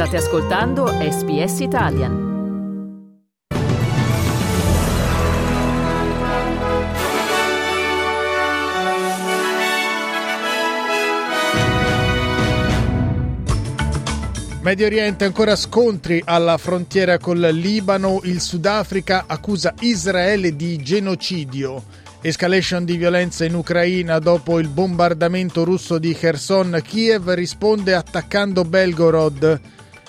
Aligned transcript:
State 0.00 0.16
ascoltando 0.16 0.86
SBS 0.86 1.60
Italian. 1.60 2.12
Medio 14.62 14.86
Oriente 14.86 15.26
ancora 15.26 15.54
scontri 15.54 16.22
alla 16.24 16.56
frontiera 16.56 17.18
col 17.18 17.38
Libano, 17.52 18.20
il 18.22 18.40
Sudafrica 18.40 19.24
accusa 19.26 19.74
Israele 19.80 20.56
di 20.56 20.78
genocidio. 20.78 21.84
Escalation 22.22 22.86
di 22.86 22.96
violenza 22.96 23.44
in 23.44 23.54
Ucraina 23.54 24.18
dopo 24.18 24.58
il 24.60 24.68
bombardamento 24.68 25.62
russo 25.62 25.98
di 25.98 26.14
Kherson, 26.14 26.80
Kiev 26.82 27.28
risponde 27.34 27.94
attaccando 27.94 28.64
Belgorod. 28.64 29.60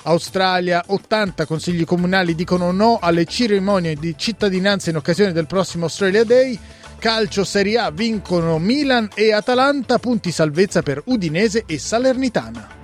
Australia, 0.03 0.83
80 0.87 1.45
consigli 1.45 1.85
comunali 1.85 2.35
dicono 2.35 2.71
no 2.71 2.97
alle 2.99 3.25
cerimonie 3.25 3.95
di 3.95 4.15
cittadinanza 4.17 4.89
in 4.89 4.95
occasione 4.95 5.31
del 5.31 5.47
prossimo 5.47 5.85
Australia 5.85 6.23
Day. 6.23 6.57
Calcio 6.97 7.43
Serie 7.43 7.77
A 7.77 7.91
vincono 7.91 8.57
Milan 8.59 9.09
e 9.13 9.33
Atalanta, 9.33 9.97
punti 9.97 10.31
salvezza 10.31 10.81
per 10.81 11.01
Udinese 11.05 11.63
e 11.65 11.79
Salernitana. 11.79 12.80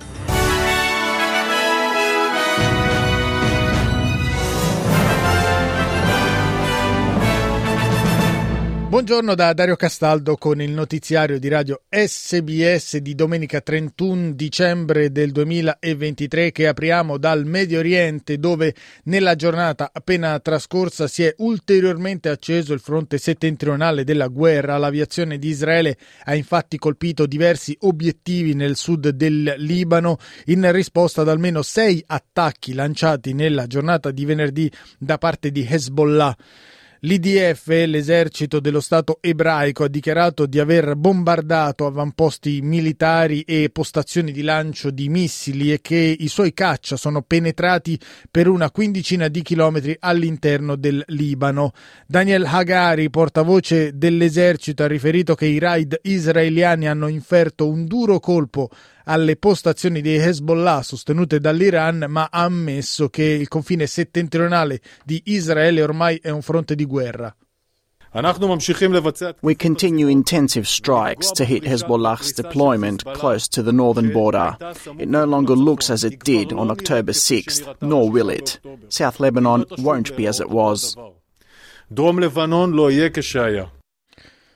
Buongiorno 8.98 9.36
da 9.36 9.52
Dario 9.52 9.76
Castaldo 9.76 10.34
con 10.34 10.60
il 10.60 10.72
notiziario 10.72 11.38
di 11.38 11.46
radio 11.46 11.82
SBS 11.88 12.96
di 12.96 13.14
domenica 13.14 13.60
31 13.60 14.32
dicembre 14.32 15.12
del 15.12 15.30
2023 15.30 16.50
che 16.50 16.66
apriamo 16.66 17.16
dal 17.16 17.46
Medio 17.46 17.78
Oriente 17.78 18.38
dove 18.38 18.74
nella 19.04 19.36
giornata 19.36 19.90
appena 19.92 20.40
trascorsa 20.40 21.06
si 21.06 21.22
è 21.22 21.32
ulteriormente 21.38 22.28
acceso 22.28 22.72
il 22.72 22.80
fronte 22.80 23.18
settentrionale 23.18 24.02
della 24.02 24.26
guerra. 24.26 24.78
L'aviazione 24.78 25.38
di 25.38 25.46
Israele 25.46 25.96
ha 26.24 26.34
infatti 26.34 26.76
colpito 26.76 27.26
diversi 27.26 27.76
obiettivi 27.82 28.54
nel 28.54 28.74
sud 28.74 29.10
del 29.10 29.54
Libano 29.58 30.18
in 30.46 30.72
risposta 30.72 31.20
ad 31.20 31.28
almeno 31.28 31.62
sei 31.62 32.02
attacchi 32.04 32.74
lanciati 32.74 33.32
nella 33.32 33.68
giornata 33.68 34.10
di 34.10 34.24
venerdì 34.24 34.68
da 34.98 35.18
parte 35.18 35.52
di 35.52 35.64
Hezbollah. 35.64 36.36
L'IDF, 37.02 37.68
l'esercito 37.86 38.58
dello 38.58 38.80
Stato 38.80 39.18
ebraico, 39.20 39.84
ha 39.84 39.88
dichiarato 39.88 40.46
di 40.46 40.58
aver 40.58 40.96
bombardato 40.96 41.86
avamposti 41.86 42.60
militari 42.60 43.42
e 43.42 43.70
postazioni 43.70 44.32
di 44.32 44.42
lancio 44.42 44.90
di 44.90 45.08
missili 45.08 45.72
e 45.72 45.80
che 45.80 46.16
i 46.18 46.26
suoi 46.26 46.52
caccia 46.52 46.96
sono 46.96 47.22
penetrati 47.22 47.96
per 48.28 48.48
una 48.48 48.72
quindicina 48.72 49.28
di 49.28 49.42
chilometri 49.42 49.96
all'interno 50.00 50.74
del 50.74 51.04
Libano. 51.06 51.70
Daniel 52.04 52.44
Hagari, 52.44 53.10
portavoce 53.10 53.96
dell'esercito, 53.96 54.82
ha 54.82 54.88
riferito 54.88 55.36
che 55.36 55.46
i 55.46 55.60
raid 55.60 56.00
israeliani 56.02 56.88
hanno 56.88 57.06
inferto 57.06 57.68
un 57.68 57.86
duro 57.86 58.18
colpo 58.18 58.70
alle 59.08 59.36
postazioni 59.36 60.02
di 60.02 60.16
Hezbollah 60.16 60.82
sostenute 60.82 61.40
dall'Iran, 61.40 62.04
ma 62.08 62.28
ha 62.30 62.42
ammesso 62.44 63.08
che 63.08 63.24
il 63.24 63.48
confine 63.48 63.86
settentrionale 63.86 64.80
di 65.02 65.22
Israele 65.26 65.82
ormai 65.82 66.18
è 66.22 66.28
un 66.28 66.42
fronte 66.42 66.74
di 66.74 66.84
guerra. 66.84 67.34
We 69.42 69.54
continue 69.54 70.10
intensive 70.10 70.66
strikes 70.66 71.30
to 71.32 71.44
hit 71.44 71.64
Hezbollah's 71.64 72.32
deployment 72.32 73.04
close 73.12 73.48
to 73.48 73.62
the 73.62 73.72
northern 73.72 74.12
border. 74.12 74.56
It 74.98 75.08
no 75.08 75.24
longer 75.24 75.54
looks 75.54 75.90
as 75.90 76.04
it 76.04 76.22
did 76.24 76.52
on 76.52 76.70
October 76.70 77.12
6th, 77.12 77.76
nor 77.80 78.10
will 78.10 78.30
it. 78.30 78.60
South 78.88 79.20
Lebanon 79.20 79.64
won't 79.78 80.16
be 80.16 80.26
as 80.26 80.40
it 80.40 80.48
was. 80.48 80.96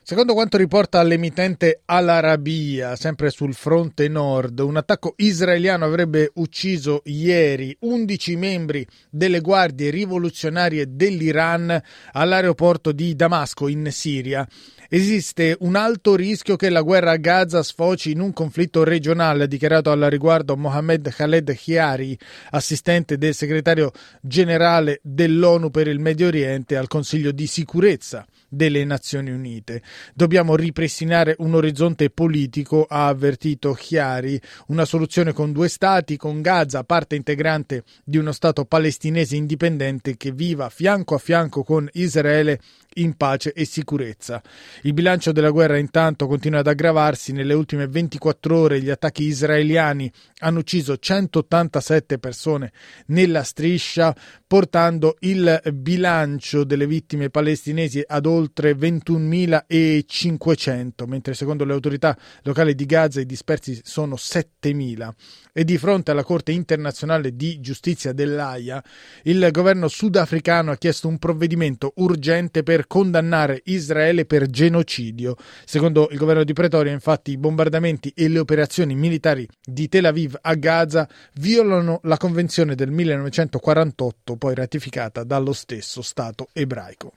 Secondo 0.04 0.32
quanto 0.32 0.56
riporta 0.56 1.00
l'emittente 1.04 1.82
Al 1.84 2.08
Arabiya, 2.08 2.96
sempre 2.96 3.30
sul 3.30 3.54
fronte 3.54 4.08
nord, 4.08 4.58
un 4.58 4.76
attacco 4.76 5.14
israeliano 5.18 5.84
avrebbe 5.84 6.32
ucciso 6.34 7.02
ieri 7.04 7.74
11 7.78 8.34
membri 8.34 8.84
delle 9.08 9.38
guardie 9.38 9.90
rivoluzionarie 9.90 10.86
dell'Iran 10.88 11.80
all'aeroporto 12.14 12.90
di 12.90 13.14
Damasco 13.14 13.68
in 13.68 13.92
Siria. 13.92 14.44
Esiste 14.88 15.56
un 15.60 15.76
alto 15.76 16.16
rischio 16.16 16.56
che 16.56 16.68
la 16.68 16.82
guerra 16.82 17.12
a 17.12 17.16
Gaza 17.16 17.62
sfoci 17.62 18.10
in 18.10 18.18
un 18.18 18.32
conflitto 18.32 18.82
regionale, 18.82 19.44
ha 19.44 19.46
dichiarato 19.46 19.92
al 19.92 20.00
riguardo 20.10 20.56
Mohamed 20.56 21.14
Khaled 21.14 21.54
Chiari, 21.54 22.18
assistente 22.50 23.18
del 23.18 23.34
segretario 23.34 23.92
generale 24.20 24.98
dell'ONU 25.04 25.70
per 25.70 25.86
il 25.86 26.00
Medio 26.00 26.26
Oriente 26.26 26.76
al 26.76 26.88
Consiglio 26.88 27.30
di 27.30 27.46
sicurezza 27.46 28.26
delle 28.52 28.84
Nazioni 28.84 29.30
Unite. 29.30 29.82
Dobbiamo 30.14 30.56
ripristinare 30.56 31.34
un 31.38 31.54
orizzonte 31.54 32.10
politico, 32.10 32.84
ha 32.86 33.06
avvertito 33.06 33.72
Chiari, 33.72 34.38
una 34.66 34.84
soluzione 34.84 35.32
con 35.32 35.52
due 35.52 35.68
stati, 35.68 36.18
con 36.18 36.42
Gaza 36.42 36.84
parte 36.84 37.16
integrante 37.16 37.84
di 38.04 38.18
uno 38.18 38.32
Stato 38.32 38.66
palestinese 38.66 39.36
indipendente 39.36 40.18
che 40.18 40.32
viva 40.32 40.68
fianco 40.68 41.14
a 41.14 41.18
fianco 41.18 41.64
con 41.64 41.88
Israele 41.94 42.60
in 42.94 43.16
pace 43.16 43.52
e 43.52 43.64
sicurezza. 43.64 44.42
Il 44.82 44.92
bilancio 44.92 45.32
della 45.32 45.50
guerra 45.50 45.78
intanto 45.78 46.26
continua 46.26 46.60
ad 46.60 46.66
aggravarsi. 46.66 47.32
Nelle 47.32 47.54
ultime 47.54 47.86
24 47.86 48.56
ore 48.56 48.80
gli 48.80 48.90
attacchi 48.90 49.24
israeliani 49.24 50.10
hanno 50.38 50.60
ucciso 50.60 50.96
187 50.96 52.18
persone 52.18 52.72
nella 53.06 53.42
striscia, 53.42 54.14
portando 54.46 55.16
il 55.20 55.60
bilancio 55.72 56.64
delle 56.64 56.86
vittime 56.86 57.30
palestinesi 57.30 58.02
ad 58.06 58.26
oltre 58.26 58.72
21.500, 58.72 61.06
mentre 61.06 61.34
secondo 61.34 61.64
le 61.64 61.72
autorità 61.72 62.16
locali 62.42 62.74
di 62.74 62.86
Gaza 62.86 63.20
i 63.20 63.26
dispersi 63.26 63.80
sono 63.82 64.16
7.000. 64.16 65.10
E 65.54 65.64
di 65.64 65.76
fronte 65.76 66.10
alla 66.10 66.24
Corte 66.24 66.52
internazionale 66.52 67.36
di 67.36 67.60
giustizia 67.60 68.12
dell'AIA, 68.12 68.82
il 69.24 69.48
governo 69.50 69.86
sudafricano 69.86 70.70
ha 70.70 70.76
chiesto 70.76 71.08
un 71.08 71.18
provvedimento 71.18 71.92
urgente 71.96 72.62
per 72.62 72.81
condannare 72.86 73.60
Israele 73.64 74.24
per 74.24 74.48
genocidio. 74.48 75.36
Secondo 75.64 76.08
il 76.10 76.18
governo 76.18 76.44
di 76.44 76.52
Pretoria, 76.52 76.92
infatti, 76.92 77.32
i 77.32 77.38
bombardamenti 77.38 78.12
e 78.14 78.28
le 78.28 78.38
operazioni 78.38 78.94
militari 78.94 79.48
di 79.64 79.88
Tel 79.88 80.06
Aviv 80.06 80.38
a 80.40 80.54
Gaza 80.54 81.08
violano 81.34 82.00
la 82.04 82.16
convenzione 82.16 82.74
del 82.74 82.90
1948, 82.90 84.36
poi 84.36 84.54
ratificata 84.54 85.24
dallo 85.24 85.52
stesso 85.52 86.02
Stato 86.02 86.48
ebraico. 86.52 87.12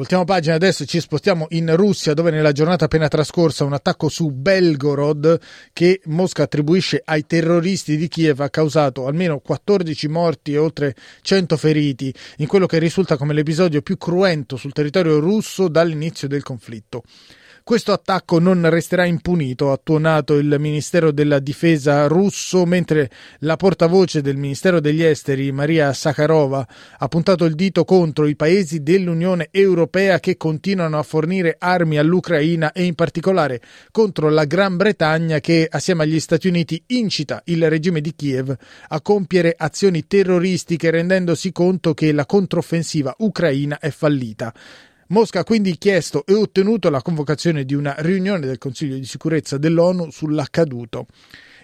Voltiamo 0.00 0.24
pagina, 0.24 0.54
adesso 0.54 0.86
ci 0.86 0.98
spostiamo 0.98 1.44
in 1.50 1.76
Russia 1.76 2.14
dove 2.14 2.30
nella 2.30 2.52
giornata 2.52 2.86
appena 2.86 3.06
trascorsa 3.06 3.66
un 3.66 3.74
attacco 3.74 4.08
su 4.08 4.30
Belgorod 4.30 5.38
che 5.74 6.00
Mosca 6.06 6.44
attribuisce 6.44 7.02
ai 7.04 7.26
terroristi 7.26 7.98
di 7.98 8.08
Kiev 8.08 8.40
ha 8.40 8.48
causato 8.48 9.06
almeno 9.06 9.40
14 9.40 10.08
morti 10.08 10.54
e 10.54 10.56
oltre 10.56 10.94
100 11.20 11.54
feriti 11.58 12.14
in 12.38 12.46
quello 12.46 12.64
che 12.64 12.78
risulta 12.78 13.18
come 13.18 13.34
l'episodio 13.34 13.82
più 13.82 13.98
cruento 13.98 14.56
sul 14.56 14.72
territorio 14.72 15.18
russo 15.18 15.68
dall'inizio 15.68 16.28
del 16.28 16.42
conflitto. 16.42 17.02
Questo 17.70 17.92
attacco 17.92 18.40
non 18.40 18.68
resterà 18.68 19.04
impunito, 19.04 19.70
ha 19.70 19.80
tuonato 19.80 20.34
il 20.38 20.56
Ministero 20.58 21.12
della 21.12 21.38
Difesa 21.38 22.08
russo, 22.08 22.66
mentre 22.66 23.08
la 23.42 23.54
portavoce 23.54 24.22
del 24.22 24.36
Ministero 24.36 24.80
degli 24.80 25.04
Esteri, 25.04 25.52
Maria 25.52 25.92
Sakharova, 25.92 26.66
ha 26.98 27.06
puntato 27.06 27.44
il 27.44 27.54
dito 27.54 27.84
contro 27.84 28.26
i 28.26 28.34
paesi 28.34 28.82
dell'Unione 28.82 29.50
Europea 29.52 30.18
che 30.18 30.36
continuano 30.36 30.98
a 30.98 31.04
fornire 31.04 31.54
armi 31.60 31.96
all'Ucraina 31.96 32.72
e 32.72 32.82
in 32.82 32.96
particolare 32.96 33.60
contro 33.92 34.30
la 34.30 34.46
Gran 34.46 34.76
Bretagna 34.76 35.38
che, 35.38 35.68
assieme 35.70 36.02
agli 36.02 36.18
Stati 36.18 36.48
Uniti, 36.48 36.82
incita 36.88 37.40
il 37.44 37.70
regime 37.70 38.00
di 38.00 38.16
Kiev 38.16 38.52
a 38.88 39.00
compiere 39.00 39.54
azioni 39.56 40.08
terroristiche 40.08 40.90
rendendosi 40.90 41.52
conto 41.52 41.94
che 41.94 42.10
la 42.10 42.26
controffensiva 42.26 43.14
ucraina 43.18 43.78
è 43.78 43.90
fallita. 43.90 44.52
Mosca 45.10 45.40
ha 45.40 45.44
quindi 45.44 45.76
chiesto 45.76 46.24
e 46.24 46.34
ottenuto 46.34 46.88
la 46.88 47.02
convocazione 47.02 47.64
di 47.64 47.74
una 47.74 47.96
riunione 47.98 48.46
del 48.46 48.58
Consiglio 48.58 48.94
di 48.94 49.04
sicurezza 49.04 49.58
dell'ONU 49.58 50.08
sull'accaduto. 50.08 51.06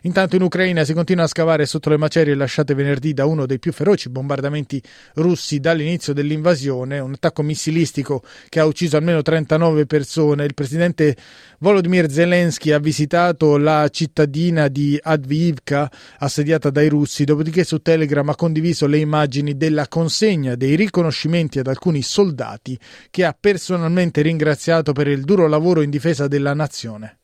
Intanto 0.02 0.36
in 0.36 0.42
Ucraina 0.42 0.84
si 0.84 0.92
continua 0.92 1.24
a 1.24 1.28
scavare 1.28 1.66
sotto 1.66 1.90
le 1.90 1.96
macerie 1.96 2.34
lasciate 2.34 2.74
venerdì 2.74 3.12
da 3.12 3.26
uno 3.26 3.46
dei 3.46 3.58
più 3.58 3.72
feroci 3.72 4.08
bombardamenti 4.08 4.80
russi 5.14 5.58
dall'inizio 5.58 6.12
dell'invasione, 6.12 6.98
un 6.98 7.14
attacco 7.14 7.42
missilistico 7.42 8.22
che 8.48 8.60
ha 8.60 8.64
ucciso 8.66 8.96
almeno 8.96 9.22
39 9.22 9.86
persone. 9.86 10.44
Il 10.44 10.54
presidente 10.54 11.16
Volodymyr 11.58 12.10
Zelensky 12.10 12.70
ha 12.70 12.78
visitato 12.78 13.56
la 13.56 13.88
cittadina 13.88 14.68
di 14.68 14.98
Adviivka 15.00 15.90
assediata 16.18 16.70
dai 16.70 16.88
russi, 16.88 17.24
dopodiché 17.24 17.64
su 17.64 17.80
Telegram 17.80 18.28
ha 18.28 18.36
condiviso 18.36 18.86
le 18.86 18.98
immagini 18.98 19.56
della 19.56 19.88
consegna 19.88 20.54
dei 20.54 20.76
riconoscimenti 20.76 21.58
ad 21.58 21.66
alcuni 21.66 22.02
soldati 22.02 22.78
che 23.10 23.24
ha 23.24 23.36
personalmente 23.38 24.22
ringraziato 24.22 24.92
per 24.92 25.08
il 25.08 25.24
duro 25.24 25.48
lavoro 25.48 25.82
in 25.82 25.90
difesa 25.90 26.28
della 26.28 26.54
nazione. 26.54 27.18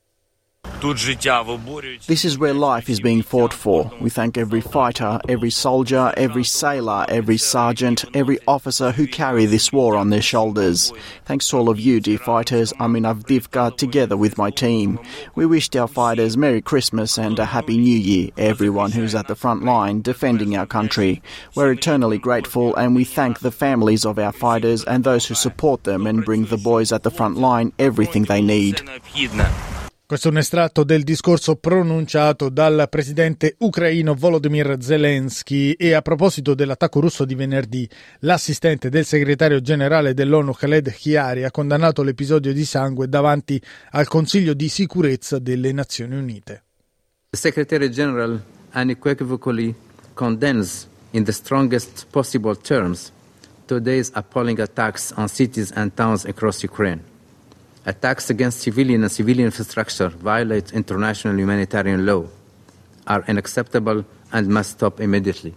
This 0.82 2.24
is 2.24 2.38
where 2.38 2.54
life 2.54 2.90
is 2.90 3.00
being 3.00 3.22
fought 3.22 3.54
for. 3.54 3.88
We 4.00 4.10
thank 4.10 4.36
every 4.36 4.60
fighter, 4.60 5.20
every 5.28 5.50
soldier, 5.50 6.12
every 6.16 6.42
sailor, 6.42 7.06
every 7.08 7.36
sergeant, 7.36 8.04
every 8.16 8.40
officer 8.48 8.90
who 8.90 9.06
carry 9.06 9.46
this 9.46 9.72
war 9.72 9.94
on 9.94 10.10
their 10.10 10.20
shoulders. 10.20 10.92
Thanks 11.24 11.46
to 11.48 11.56
all 11.56 11.68
of 11.68 11.78
you, 11.78 12.00
dear 12.00 12.18
fighters. 12.18 12.72
I'm 12.80 12.96
in 12.96 13.04
Avdivka 13.04 13.76
together 13.76 14.16
with 14.16 14.38
my 14.38 14.50
team. 14.50 14.98
We 15.36 15.46
wished 15.46 15.76
our 15.76 15.86
fighters 15.86 16.36
Merry 16.36 16.60
Christmas 16.60 17.16
and 17.16 17.38
a 17.38 17.44
Happy 17.44 17.78
New 17.78 17.98
Year, 17.98 18.30
everyone 18.36 18.90
who's 18.90 19.14
at 19.14 19.28
the 19.28 19.36
front 19.36 19.64
line 19.64 20.02
defending 20.02 20.56
our 20.56 20.66
country. 20.66 21.22
We're 21.54 21.72
eternally 21.72 22.18
grateful 22.18 22.74
and 22.74 22.96
we 22.96 23.04
thank 23.04 23.38
the 23.38 23.52
families 23.52 24.04
of 24.04 24.18
our 24.18 24.32
fighters 24.32 24.82
and 24.84 25.04
those 25.04 25.26
who 25.26 25.34
support 25.34 25.84
them 25.84 26.08
and 26.08 26.24
bring 26.24 26.46
the 26.46 26.56
boys 26.56 26.90
at 26.90 27.04
the 27.04 27.10
front 27.12 27.36
line 27.36 27.72
everything 27.78 28.24
they 28.24 28.42
need. 28.42 28.82
Questo 30.12 30.28
è 30.28 30.32
un 30.32 30.40
estratto 30.40 30.84
del 30.84 31.04
discorso 31.04 31.56
pronunciato 31.56 32.50
dal 32.50 32.86
presidente 32.90 33.54
ucraino 33.60 34.12
Volodymyr 34.12 34.76
Zelensky 34.78 35.72
e 35.72 35.94
a 35.94 36.02
proposito 36.02 36.52
dell'attacco 36.52 37.00
russo 37.00 37.24
di 37.24 37.34
venerdì, 37.34 37.88
l'assistente 38.18 38.90
del 38.90 39.06
segretario 39.06 39.62
generale 39.62 40.12
dell'ONU 40.12 40.52
Khaled 40.52 40.90
Chiari 40.90 41.44
ha 41.44 41.50
condannato 41.50 42.02
l'episodio 42.02 42.52
di 42.52 42.66
sangue 42.66 43.08
davanti 43.08 43.58
al 43.92 44.06
Consiglio 44.06 44.52
di 44.52 44.68
sicurezza 44.68 45.38
delle 45.38 45.72
Nazioni 45.72 46.14
Unite. 46.14 46.62
The 47.30 47.38
Secretary 47.38 47.88
General 47.88 48.38
unequivocally 48.74 49.74
condemns 50.12 50.88
in 51.12 51.24
the 51.24 51.32
strongest 51.32 52.04
possible 52.10 52.54
terms 52.54 53.10
today's 53.64 54.10
appalling 54.12 54.60
attacks 54.60 55.10
on 55.16 55.28
cities 55.28 55.72
and 55.74 55.94
towns 55.94 56.26
across 56.26 56.62
Ukraine. 56.62 57.11
Attacks 57.84 58.30
against 58.30 58.60
civilian 58.60 59.02
and 59.02 59.10
civilian 59.10 59.46
infrastructure 59.46 60.08
violate 60.08 60.72
international 60.74 61.38
humanitarian 61.38 62.04
law, 62.04 62.24
are 63.06 63.24
unacceptable 63.28 64.04
and 64.30 64.48
must 64.48 64.70
stop 64.70 65.00
immediately. 65.00 65.54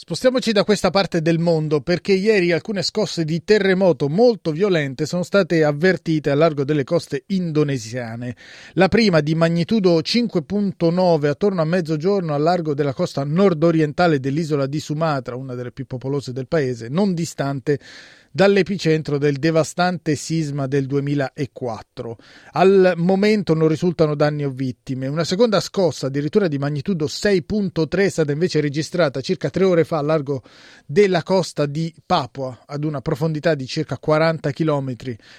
Spostiamoci 0.00 0.52
da 0.52 0.62
questa 0.62 0.90
parte 0.90 1.20
del 1.20 1.40
mondo 1.40 1.80
perché 1.80 2.12
ieri 2.12 2.52
alcune 2.52 2.82
scosse 2.82 3.24
di 3.24 3.42
terremoto 3.42 4.08
molto 4.08 4.52
violente 4.52 5.06
sono 5.06 5.24
state 5.24 5.64
avvertite 5.64 6.30
a 6.30 6.36
largo 6.36 6.62
delle 6.62 6.84
coste 6.84 7.24
indonesiane. 7.26 8.36
La 8.74 8.86
prima 8.86 9.20
di 9.20 9.34
magnitudo 9.34 9.98
5.9 9.98 11.26
attorno 11.26 11.62
a 11.62 11.64
mezzogiorno 11.64 12.32
a 12.32 12.38
largo 12.38 12.74
della 12.74 12.94
costa 12.94 13.24
nord-orientale 13.24 14.20
dell'isola 14.20 14.66
di 14.66 14.78
Sumatra, 14.78 15.34
una 15.34 15.56
delle 15.56 15.72
più 15.72 15.84
popolose 15.84 16.32
del 16.32 16.46
paese, 16.46 16.86
non 16.88 17.12
distante 17.12 17.80
dall'epicentro 18.30 19.18
del 19.18 19.36
devastante 19.36 20.14
sisma 20.14 20.66
del 20.66 20.86
2004. 20.86 22.16
Al 22.52 22.94
momento 22.96 23.54
non 23.54 23.68
risultano 23.68 24.14
danni 24.14 24.44
o 24.44 24.50
vittime. 24.50 25.06
Una 25.06 25.24
seconda 25.24 25.60
scossa, 25.60 26.06
addirittura 26.06 26.48
di 26.48 26.58
magnitudo 26.58 27.06
6.3, 27.06 27.98
è 27.98 28.08
stata 28.08 28.32
invece 28.32 28.60
registrata 28.60 29.20
circa 29.20 29.50
tre 29.50 29.64
ore 29.64 29.84
fa 29.84 29.98
a 29.98 30.02
largo 30.02 30.42
della 30.86 31.22
costa 31.22 31.66
di 31.66 31.94
Papua, 32.04 32.64
ad 32.66 32.84
una 32.84 33.00
profondità 33.00 33.54
di 33.54 33.66
circa 33.66 33.98
40 33.98 34.50
km. 34.52 34.94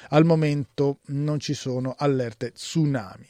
Al 0.09 0.25
momento 0.25 0.99
non 1.07 1.39
ci 1.39 1.53
sono 1.53 1.95
allerte 1.97 2.51
tsunami. 2.51 3.27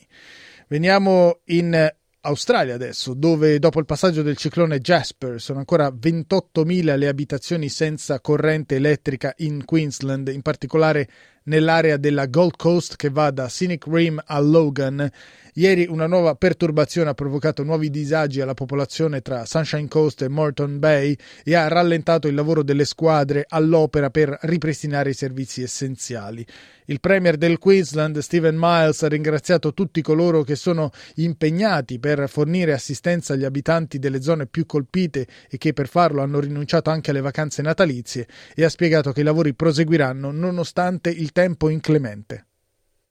Veniamo 0.67 1.39
in 1.45 1.91
Australia 2.21 2.75
adesso, 2.75 3.13
dove 3.13 3.60
dopo 3.60 3.80
il 3.80 3.86
passaggio 3.86 4.21
del 4.21 4.36
ciclone 4.36 4.80
Jasper 4.80 5.39
sono 5.39 5.60
ancora 5.60 5.88
28.000 5.88 6.98
le 6.98 7.07
abitazioni 7.07 7.69
senza 7.69 8.19
corrente 8.19 8.75
elettrica 8.75 9.33
in 9.38 9.63
Queensland, 9.63 10.27
in 10.27 10.42
particolare 10.42 11.10
nell'area 11.44 11.97
della 11.97 12.27
Gold 12.27 12.56
Coast 12.56 12.95
che 12.95 13.09
va 13.09 13.31
da 13.31 13.47
Scenic 13.47 13.86
Rim 13.88 14.21
a 14.25 14.39
Logan. 14.39 15.09
Ieri 15.53 15.88
una 15.89 16.07
nuova 16.07 16.36
perturbazione 16.36 17.09
ha 17.09 17.13
provocato 17.13 17.63
nuovi 17.63 17.89
disagi 17.89 18.39
alla 18.39 18.53
popolazione 18.53 19.21
tra 19.21 19.45
Sunshine 19.45 19.88
Coast 19.88 20.21
e 20.21 20.30
Morton 20.30 20.80
Bay 20.80 21.15
e 21.44 21.56
ha 21.56 21.68
rallentato 21.68 22.27
il 22.27 22.36
lavoro 22.36 22.63
delle 22.63 22.86
squadre 22.86 23.45
all'opera 23.47 24.09
per 24.09 24.38
ripristinare 24.41 25.09
i 25.09 25.13
servizi 25.13 25.62
essenziali. 25.62 26.45
Il 26.89 27.00
premier 27.01 27.38
del 27.38 27.59
Queensland, 27.59 28.18
Stephen 28.18 28.56
Miles, 28.57 29.03
ha 29.03 29.07
ringraziato 29.07 29.75
tutti 29.75 30.01
coloro 30.01 30.42
che 30.42 30.56
sono 30.56 30.89
impegnati 31.15 32.00
per 32.00 32.27
fornire 32.27 32.74
assistenza 32.74 33.33
agli 33.33 33.44
abitanti 33.44 34.00
delle 34.00 34.24
zone 34.24 34.47
più 34.47 34.65
colpite 34.65 35.27
e 35.50 35.57
che 35.59 35.74
per 35.74 35.88
farlo 35.88 36.24
hanno 36.24 36.39
rinunciato 36.39 36.89
anche 36.89 37.12
alle 37.12 37.21
vacanze 37.21 37.62
natalizie 37.62 38.27
e 38.56 38.63
ha 38.63 38.69
spiegato 38.69 39.12
che 39.12 39.21
i 39.21 39.24
lavori 39.24 39.53
proseguiranno 39.53 40.31
nonostante 40.31 41.12
il 41.12 41.29
tempo 41.31 41.70
inclemente. 41.70 42.46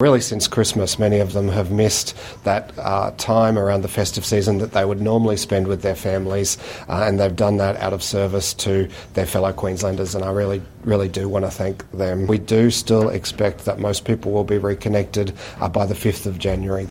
Really, 0.01 0.21
since 0.21 0.47
Christmas, 0.47 0.97
many 0.97 1.19
of 1.19 1.33
them 1.33 1.49
have 1.49 1.73
missed 1.73 2.15
that 2.45 2.73
uh, 2.79 3.11
time 3.17 3.59
around 3.59 3.83
the 3.83 3.89
festive 3.89 4.25
season 4.25 4.59
that 4.59 4.71
they 4.71 4.85
would 4.85 5.01
normally 5.01 5.37
spend 5.37 5.67
with 5.67 5.83
their 5.83 5.97
families, 5.97 6.57
uh, 6.89 7.03
and 7.05 7.19
they've 7.19 7.35
done 7.35 7.57
that 7.57 7.75
out 7.79 7.93
of 7.93 8.01
service 8.01 8.55
to 8.55 8.89
their 9.15 9.27
fellow 9.27 9.53
Queenslanders, 9.53 10.15
and 10.15 10.25
I 10.25 10.31
really, 10.31 10.63
really 10.85 11.09
do 11.09 11.29
want 11.29 11.47
to 11.47 11.51
thank 11.51 11.91
them. 11.91 12.29
We 12.29 12.39
do 12.39 12.71
still 12.71 13.09
expect 13.09 13.65
that 13.65 13.81
most 13.81 14.05
people 14.05 14.31
will 14.31 14.45
be 14.45 14.59
reconnected 14.59 15.35
uh, 15.61 15.69
by 15.69 15.85
the 15.85 15.95
5th 15.95 16.27
of 16.27 16.39
January. 16.39 16.87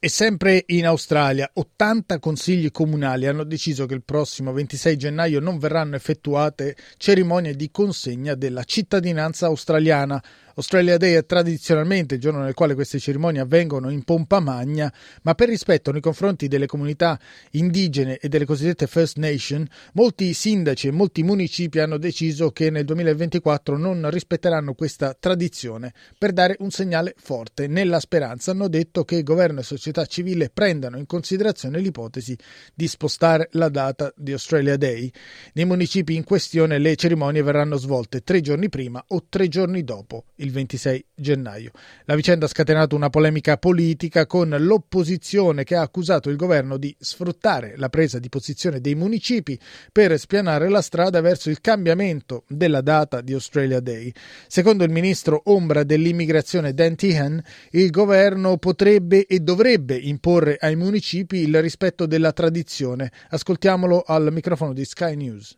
E 0.00 0.08
sempre 0.08 0.62
in 0.68 0.86
Australia, 0.86 1.50
80 1.52 2.20
consigli 2.20 2.70
comunali 2.70 3.26
hanno 3.26 3.42
deciso 3.42 3.84
che 3.84 3.94
il 3.94 4.04
prossimo 4.04 4.52
26 4.52 4.96
gennaio 4.96 5.40
non 5.40 5.58
verranno 5.58 5.96
effettuate 5.96 6.76
cerimonie 6.98 7.56
di 7.56 7.68
consegna 7.72 8.36
della 8.36 8.62
cittadinanza 8.62 9.46
australiana 9.46 10.22
Australia 10.58 10.96
Day 10.96 11.14
è 11.14 11.24
tradizionalmente 11.24 12.16
il 12.16 12.20
giorno 12.20 12.40
nel 12.40 12.52
quale 12.52 12.74
queste 12.74 12.98
cerimonie 12.98 13.40
avvengono 13.40 13.90
in 13.90 14.02
pompa 14.02 14.40
magna, 14.40 14.92
ma 15.22 15.36
per 15.36 15.48
rispetto 15.48 15.92
nei 15.92 16.00
confronti 16.00 16.48
delle 16.48 16.66
comunità 16.66 17.16
indigene 17.52 18.18
e 18.18 18.28
delle 18.28 18.44
cosiddette 18.44 18.88
First 18.88 19.18
Nation, 19.18 19.64
molti 19.92 20.34
sindaci 20.34 20.88
e 20.88 20.90
molti 20.90 21.22
municipi 21.22 21.78
hanno 21.78 21.96
deciso 21.96 22.50
che 22.50 22.70
nel 22.70 22.84
2024 22.84 23.76
non 23.76 24.10
rispetteranno 24.10 24.74
questa 24.74 25.16
tradizione 25.16 25.92
per 26.18 26.32
dare 26.32 26.56
un 26.58 26.72
segnale 26.72 27.14
forte. 27.16 27.68
Nella 27.68 28.00
speranza 28.00 28.50
hanno 28.50 28.66
detto 28.66 29.04
che 29.04 29.22
governo 29.22 29.60
e 29.60 29.62
società 29.62 30.06
civile 30.06 30.50
prendano 30.50 30.98
in 30.98 31.06
considerazione 31.06 31.78
l'ipotesi 31.78 32.36
di 32.74 32.88
spostare 32.88 33.48
la 33.52 33.68
data 33.68 34.12
di 34.16 34.32
Australia 34.32 34.76
Day. 34.76 35.08
Nei 35.52 35.66
municipi 35.66 36.16
in 36.16 36.24
questione 36.24 36.78
le 36.78 36.96
cerimonie 36.96 37.44
verranno 37.44 37.76
svolte 37.76 38.22
tre 38.22 38.40
giorni 38.40 38.68
prima 38.68 39.04
o 39.06 39.24
tre 39.28 39.46
giorni 39.46 39.84
dopo 39.84 40.24
il 40.34 40.46
il 40.48 40.54
26 40.54 41.04
gennaio. 41.14 41.70
La 42.04 42.16
vicenda 42.16 42.46
ha 42.46 42.48
scatenato 42.48 42.96
una 42.96 43.10
polemica 43.10 43.56
politica 43.58 44.26
con 44.26 44.54
l'opposizione 44.58 45.62
che 45.64 45.76
ha 45.76 45.82
accusato 45.82 46.30
il 46.30 46.36
governo 46.36 46.76
di 46.78 46.94
sfruttare 46.98 47.74
la 47.76 47.88
presa 47.88 48.18
di 48.18 48.28
posizione 48.28 48.80
dei 48.80 48.94
municipi 48.94 49.58
per 49.92 50.18
spianare 50.18 50.68
la 50.68 50.82
strada 50.82 51.20
verso 51.20 51.50
il 51.50 51.60
cambiamento 51.60 52.44
della 52.48 52.80
data 52.80 53.20
di 53.20 53.34
Australia 53.34 53.80
Day. 53.80 54.12
Secondo 54.48 54.84
il 54.84 54.90
ministro 54.90 55.42
ombra 55.44 55.84
dell'immigrazione 55.84 56.74
Dan 56.74 56.96
Tehan, 56.96 57.40
il 57.70 57.90
governo 57.90 58.56
potrebbe 58.56 59.26
e 59.26 59.40
dovrebbe 59.40 59.96
imporre 59.96 60.56
ai 60.58 60.76
municipi 60.76 61.38
il 61.38 61.60
rispetto 61.60 62.06
della 62.06 62.32
tradizione. 62.32 63.12
Ascoltiamolo 63.30 64.02
al 64.06 64.32
microfono 64.32 64.72
di 64.72 64.84
Sky 64.84 65.14
News. 65.14 65.56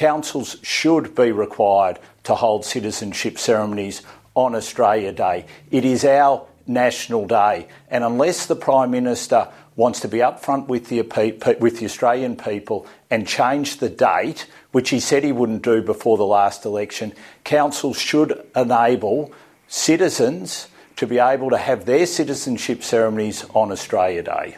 Councils 0.00 0.56
should 0.62 1.14
be 1.14 1.30
required 1.30 1.98
to 2.22 2.34
hold 2.34 2.64
citizenship 2.64 3.38
ceremonies 3.38 4.00
on 4.34 4.54
Australia 4.54 5.12
Day. 5.12 5.44
It 5.70 5.84
is 5.84 6.06
our 6.06 6.46
national 6.66 7.26
day, 7.26 7.68
and 7.90 8.02
unless 8.02 8.46
the 8.46 8.56
Prime 8.56 8.90
Minister 8.90 9.48
wants 9.76 10.00
to 10.00 10.08
be 10.08 10.20
upfront 10.20 10.68
with 10.68 10.88
the, 10.88 11.02
with 11.60 11.80
the 11.80 11.84
Australian 11.84 12.34
people 12.34 12.86
and 13.10 13.28
change 13.28 13.76
the 13.76 13.90
date, 13.90 14.46
which 14.72 14.88
he 14.88 15.00
said 15.00 15.22
he 15.22 15.32
wouldn't 15.32 15.62
do 15.62 15.82
before 15.82 16.16
the 16.16 16.24
last 16.24 16.64
election, 16.64 17.12
councils 17.44 17.98
should 17.98 18.46
enable 18.56 19.30
citizens 19.68 20.68
to 20.96 21.06
be 21.06 21.18
able 21.18 21.50
to 21.50 21.58
have 21.58 21.84
their 21.84 22.06
citizenship 22.06 22.82
ceremonies 22.82 23.44
on 23.54 23.70
Australia 23.70 24.22
Day. 24.22 24.56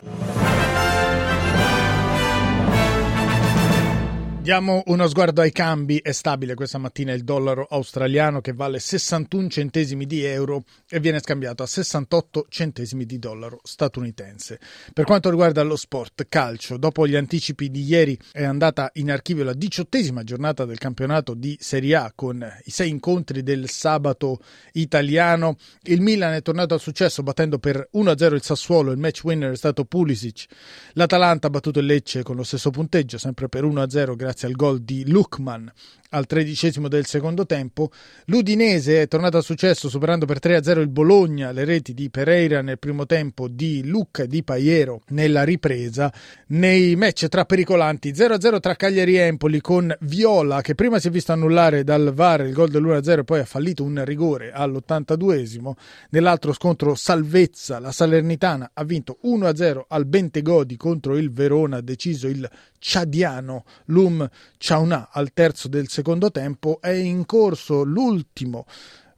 Diamo 4.42 4.82
uno 4.86 5.06
sguardo 5.06 5.40
ai 5.40 5.52
cambi. 5.52 5.98
È 5.98 6.10
stabile 6.10 6.54
questa 6.54 6.76
mattina 6.76 7.12
il 7.12 7.22
dollaro 7.22 7.64
australiano 7.70 8.40
che 8.40 8.52
vale 8.52 8.80
61 8.80 9.48
centesimi 9.48 10.04
di 10.04 10.24
euro 10.24 10.64
e 10.88 10.98
viene 10.98 11.20
scambiato 11.20 11.62
a 11.62 11.66
68 11.66 12.46
centesimi 12.48 13.06
di 13.06 13.20
dollaro 13.20 13.60
statunitense. 13.62 14.58
Per 14.92 15.04
quanto 15.04 15.30
riguarda 15.30 15.62
lo 15.62 15.76
sport 15.76 16.26
calcio, 16.28 16.76
dopo 16.76 17.06
gli 17.06 17.14
anticipi 17.14 17.70
di 17.70 17.84
ieri 17.84 18.18
è 18.32 18.42
andata 18.42 18.90
in 18.94 19.12
archivio 19.12 19.44
la 19.44 19.52
diciottesima 19.52 20.24
giornata 20.24 20.64
del 20.64 20.78
campionato 20.78 21.34
di 21.34 21.56
Serie 21.60 21.94
A 21.94 22.12
con 22.12 22.44
i 22.64 22.70
sei 22.72 22.90
incontri 22.90 23.44
del 23.44 23.70
sabato 23.70 24.40
italiano. 24.72 25.56
Il 25.82 26.00
Milan 26.00 26.32
è 26.32 26.42
tornato 26.42 26.74
al 26.74 26.80
successo 26.80 27.22
battendo 27.22 27.60
per 27.60 27.90
1-0 27.94 28.34
il 28.34 28.42
Sassuolo, 28.42 28.90
il 28.90 28.98
match 28.98 29.22
winner 29.22 29.52
è 29.52 29.56
stato 29.56 29.84
Pulisic. 29.84 30.46
L'Atalanta 30.94 31.46
ha 31.46 31.50
battuto 31.50 31.78
il 31.78 31.86
Lecce 31.86 32.24
con 32.24 32.34
lo 32.34 32.42
stesso 32.42 32.70
punteggio, 32.70 33.18
sempre 33.18 33.48
per 33.48 33.62
1-0 33.62 34.16
grazie 34.16 34.30
grazie 34.32 34.48
al 34.48 34.54
gol 34.54 34.80
di 34.80 35.06
Lukman. 35.10 35.70
Al 36.12 36.26
tredicesimo 36.26 36.88
del 36.88 37.06
secondo 37.06 37.46
tempo. 37.46 37.90
L'Udinese 38.26 39.02
è 39.02 39.08
tornato 39.08 39.38
a 39.38 39.42
successo 39.42 39.88
superando 39.88 40.26
per 40.26 40.38
3-0 40.40 40.80
il 40.80 40.88
Bologna, 40.88 41.52
le 41.52 41.64
reti 41.64 41.94
di 41.94 42.10
Pereira 42.10 42.62
nel 42.62 42.78
primo 42.78 43.06
tempo, 43.06 43.48
di 43.48 43.84
Lucca 43.84 44.26
di 44.26 44.42
Paiero 44.42 45.02
nella 45.08 45.42
ripresa. 45.42 46.12
Nei 46.48 46.94
match 46.96 47.28
tra 47.28 47.44
pericolanti 47.44 48.12
0-0 48.12 48.60
tra 48.60 48.76
Cagliari 48.76 49.16
e 49.16 49.22
Empoli 49.22 49.60
con 49.60 49.94
Viola 50.00 50.60
che 50.60 50.74
prima 50.74 50.98
si 50.98 51.08
è 51.08 51.10
visto 51.10 51.32
annullare 51.32 51.82
dal 51.82 52.12
VAR 52.14 52.42
il 52.42 52.52
gol 52.52 52.68
dell'1-0 52.68 53.18
e 53.20 53.24
poi 53.24 53.40
ha 53.40 53.44
fallito 53.44 53.82
un 53.82 54.04
rigore 54.04 54.52
all'82esimo. 54.52 55.72
Nell'altro 56.10 56.52
scontro 56.52 56.94
Salvezza, 56.94 57.78
la 57.78 57.90
Salernitana 57.90 58.70
ha 58.74 58.84
vinto 58.84 59.18
1-0 59.24 59.84
al 59.88 60.06
Bentegodi 60.06 60.76
contro 60.76 61.16
il 61.16 61.32
Verona, 61.32 61.80
deciso 61.80 62.28
il 62.28 62.48
ciadiano 62.78 63.64
Lum 63.86 64.28
Chauna 64.58 65.08
al 65.10 65.32
terzo 65.32 65.68
del 65.68 65.88
secondo 65.88 66.00
tempo. 66.30 66.78
È 66.80 66.90
in 66.90 67.24
corso 67.26 67.82
l'ultimo 67.82 68.66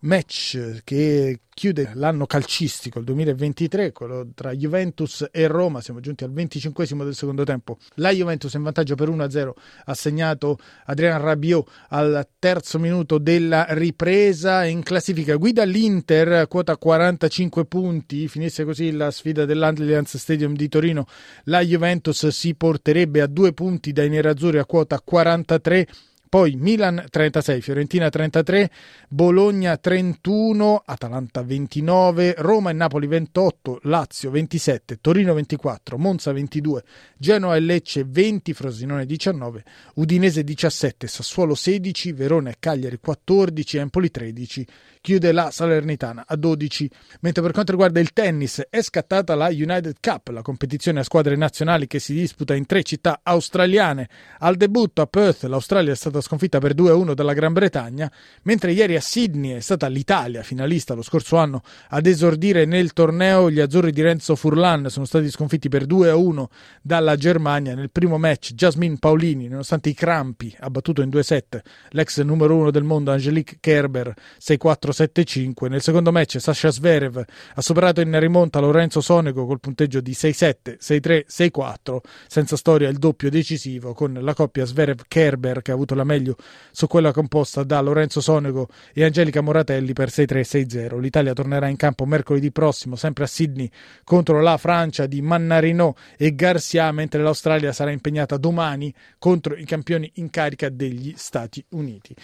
match 0.05 0.83
che 0.85 1.41
chiude 1.55 1.93
l'anno 1.95 2.27
calcistico, 2.27 2.99
il 2.99 3.05
2023, 3.05 3.93
quello 3.93 4.29
tra 4.35 4.53
Juventus 4.53 5.29
e 5.31 5.47
Roma. 5.47 5.81
Siamo 5.81 6.01
giunti 6.01 6.25
al 6.25 6.33
25 6.33 6.87
del 7.05 7.15
secondo 7.15 7.45
tempo. 7.45 7.79
La 7.97 8.11
Juventus 8.11 8.53
in 8.55 8.63
vantaggio 8.63 8.95
per 8.97 9.09
1-0 9.09 9.51
ha 9.85 9.95
segnato 9.95 10.59
Adrian 10.87 11.21
Rabiot 11.21 11.69
al 11.91 12.27
terzo 12.39 12.79
minuto 12.79 13.19
della 13.19 13.67
ripresa. 13.71 14.65
In 14.65 14.83
classifica 14.83 15.37
guida 15.37 15.65
l'Inter, 15.65 16.49
quota 16.49 16.77
45 16.77 17.65
punti. 17.67 18.29
Finisse 18.29 18.65
così 18.65 18.91
la 18.91 19.11
sfida 19.11 19.45
dell'Allianz 19.45 20.17
Stadium 20.17 20.55
di 20.55 20.69
Torino. 20.69 21.07
La 21.45 21.61
Juventus 21.61 22.27
si 22.29 22.55
porterebbe 22.55 23.21
a 23.21 23.27
due 23.27 23.53
punti 23.53 23.93
dai 23.93 24.09
nerazzurri 24.09 24.59
a 24.59 24.67
quota 24.67 25.01
43 25.01 25.87
poi 26.35 26.57
Milan 26.57 27.05
36, 27.09 27.61
Fiorentina 27.61 28.09
33, 28.09 28.69
Bologna 29.09 29.77
31, 29.77 30.83
Atalanta 30.85 31.45
29, 31.45 32.35
Roma 32.39 32.71
e 32.71 32.73
Napoli 32.73 33.07
28, 33.07 33.79
Lazio 33.85 34.33
27, 34.33 34.99
Torino 35.01 35.33
24, 35.33 35.97
Monza 35.97 36.33
22, 36.33 36.83
Genoa 37.17 37.55
e 37.55 37.61
Lecce 37.61 38.05
20, 38.05 38.53
Frosinone 38.53 39.07
19, 39.07 39.63
Udinese 39.95 40.43
17, 40.43 41.07
Sassuolo 41.07 41.55
16, 41.55 42.11
Verona 42.11 42.51
e 42.51 42.57
Cagliari 42.59 42.99
14, 42.99 43.77
Empoli 43.77 44.11
13, 44.11 44.67
chiude 45.01 45.31
la 45.31 45.53
Salernitana 45.53 46.25
a 46.27 46.35
12. 46.35 46.91
Mentre 47.21 47.43
per 47.43 47.53
quanto 47.53 47.71
riguarda 47.71 48.01
il 48.01 48.13
tennis 48.13 48.61
è 48.71 48.83
scattata 48.83 49.37
la 49.37 49.51
United 49.51 49.99
Cup, 50.01 50.29
la 50.29 50.43
competizione 50.43 50.99
a 50.99 51.05
squadre 51.05 51.37
nazionali 51.37 51.87
che 51.87 52.01
si 52.01 52.13
disputa 52.15 52.57
in 52.57 52.67
tre 52.67 52.83
città 52.83 53.21
australiane. 53.23 54.09
Al 54.41 54.57
debutto 54.57 55.01
a 55.01 55.07
Perth 55.07 55.45
l'Australia 55.45 55.93
è 55.93 55.95
stata 55.95 56.23
sconfitta 56.25 56.59
per 56.59 56.75
2-1 56.75 57.15
dalla 57.15 57.33
Gran 57.33 57.53
Bretagna, 57.53 58.11
mentre 58.43 58.73
ieri 58.73 58.97
a 58.97 59.01
Sydney 59.01 59.53
è 59.53 59.61
stata 59.61 59.87
l'Italia, 59.87 60.43
finalista 60.43 60.95
lo 60.95 61.03
scorso 61.03 61.37
anno, 61.37 61.63
ad 61.91 62.07
esordire 62.07 62.65
nel 62.65 62.93
torneo. 62.93 63.51
Gli 63.51 63.61
azzurri 63.61 63.93
di 63.93 64.03
Renzo 64.03 64.35
Furlan 64.35 64.89
sono 64.89 65.05
stati 65.05 65.31
sconfitti 65.31 65.69
per 65.69 65.85
2-1 65.85 66.47
dalla 66.83 67.17
Germania. 67.17 67.75
Nel 67.75 67.91
primo 67.91 68.19
match 68.19 68.55
Jasmine 68.55 68.97
Paolini, 68.99 69.49
nonostante 69.49 69.91
i 69.91 69.95
crampi, 69.95 70.55
ha 70.61 70.71
battuto 70.71 71.03
in 71.03 71.11
due 71.11 71.23
set 71.23 71.61
l'ex 71.91 72.21
numero 72.23 72.57
uno 72.57 72.71
del 72.71 72.83
mondo 72.83 73.13
Angelique 73.13 73.59
Kerber 73.61 74.13
6-4-7-5. 74.41 75.69
Nel 75.69 75.83
secondo 75.83 76.11
match 76.11 76.39
Sasha 76.39 76.71
Zverev 76.71 77.23
ha 77.55 77.61
superato 77.61 78.01
in 78.01 78.19
rimonta 78.19 78.61
Lorenzo 78.61 79.01
Sonego 79.01 79.47
col 79.47 79.61
punteggio 79.61 80.01
di 80.01 80.13
6-7, 80.13 80.79
6-3, 80.81 81.25
6-4, 81.29 81.99
senza 82.27 82.57
storia 82.57 82.89
il 82.89 82.99
doppio 82.99 83.31
decisivo 83.31 83.93
con 83.93 84.17
la 84.21 84.35
coppia 84.35 84.65
Zverev-Kerber 84.65 85.63
che 85.63 85.71
ha 85.71 85.75
avuto 85.75 85.95
la 85.95 86.05
meglio 86.05 86.14
su 86.71 86.87
quella 86.87 87.13
composta 87.13 87.63
da 87.63 87.81
Lorenzo 87.81 88.21
Sonego 88.21 88.69
e 88.93 89.05
Angelica 89.05 89.41
Moratelli 89.41 89.93
per 89.93 90.09
6-3-6-0. 90.09 90.99
L'Italia 90.99 91.33
tornerà 91.33 91.69
in 91.69 91.77
campo 91.77 92.05
mercoledì 92.05 92.51
prossimo, 92.53 92.97
sempre 92.97 93.25
a 93.25 93.27
Sydney, 93.27 93.71
contro 94.05 94.41
la 94.41 94.57
Francia 94.57 95.07
di 95.07 95.23
Mannarino 95.23 95.95
e 96.17 96.35
Garcia, 96.35 96.93
mentre 96.93 97.23
l'Australia 97.23 97.73
sarà 97.73 97.91
impegnata 97.91 98.37
domani 98.37 98.93
contro 99.19 99.57
i 99.57 99.65
campioni 99.65 100.11
in 100.15 100.31
carica 100.31 100.69
degli 100.69 101.15
Stati 101.17 101.65
Uniti. 101.71 102.15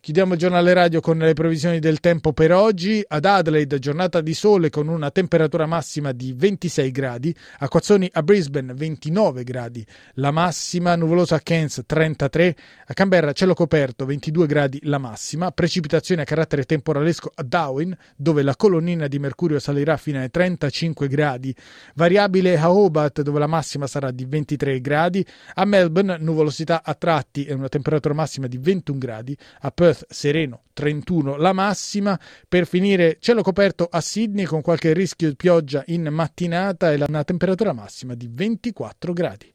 Chiudiamo 0.00 0.34
il 0.34 0.38
giornale 0.38 0.72
radio 0.72 1.00
con 1.00 1.18
le 1.18 1.34
previsioni 1.34 1.80
del 1.80 2.00
tempo 2.00 2.32
per 2.32 2.52
oggi. 2.52 3.04
Ad 3.06 3.24
Adelaide 3.24 3.78
giornata 3.78 4.20
di 4.20 4.32
sole 4.32 4.70
con 4.70 4.88
una 4.88 5.10
temperatura 5.10 5.66
massima 5.66 6.12
di 6.12 6.32
26 6.34 6.90
gradi, 6.90 7.34
a 7.58 7.68
Quazzoni 7.68 8.08
a 8.12 8.22
Brisbane 8.22 8.72
29 8.72 9.44
gradi, 9.44 9.84
la 10.14 10.30
massima 10.30 10.94
nuvolosa 10.96 11.34
a 11.34 11.40
Cairns 11.40 11.82
33, 11.84 12.56
a 12.86 12.94
Canberra 12.94 13.32
cielo 13.38 13.54
coperto 13.54 14.04
22 14.04 14.46
gradi 14.46 14.80
la 14.82 14.98
massima, 14.98 15.52
precipitazioni 15.52 16.20
a 16.20 16.24
carattere 16.24 16.64
temporalesco 16.64 17.30
a 17.32 17.44
Darwin 17.44 17.96
dove 18.16 18.42
la 18.42 18.56
colonnina 18.56 19.06
di 19.06 19.20
mercurio 19.20 19.60
salirà 19.60 19.96
fino 19.96 20.18
ai 20.18 20.28
35 20.28 21.06
gradi, 21.06 21.54
variabile 21.94 22.58
a 22.58 22.72
Hobart 22.72 23.22
dove 23.22 23.38
la 23.38 23.46
massima 23.46 23.86
sarà 23.86 24.10
di 24.10 24.24
23 24.24 24.80
gradi, 24.80 25.24
a 25.54 25.64
Melbourne 25.64 26.16
nuvolosità 26.18 26.82
a 26.82 26.94
tratti 26.94 27.44
e 27.44 27.52
una 27.54 27.68
temperatura 27.68 28.12
massima 28.12 28.48
di 28.48 28.58
21 28.58 28.98
gradi, 28.98 29.38
a 29.60 29.70
Perth 29.70 30.06
sereno 30.08 30.62
31 30.72 31.36
la 31.36 31.52
massima, 31.52 32.18
per 32.48 32.66
finire 32.66 33.18
cielo 33.20 33.42
coperto 33.42 33.86
a 33.88 34.00
Sydney 34.00 34.46
con 34.46 34.62
qualche 34.62 34.92
rischio 34.92 35.28
di 35.28 35.36
pioggia 35.36 35.84
in 35.86 36.08
mattinata 36.10 36.90
e 36.90 37.00
una 37.06 37.22
temperatura 37.22 37.72
massima 37.72 38.14
di 38.14 38.28
24 38.28 39.12
gradi. 39.12 39.54